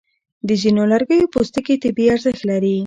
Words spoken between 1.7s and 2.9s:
طبي ارزښت لري.